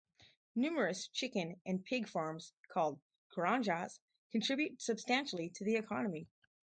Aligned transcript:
Numerous 0.55 1.07
chicken 1.09 1.61
and 1.63 1.85
pig 1.85 2.07
farms, 2.07 2.53
called 2.69 2.99
"granjas," 3.37 3.99
contribute 4.31 4.81
substantially 4.81 5.47
to 5.51 5.63
the 5.63 5.75
economy. 5.75 6.27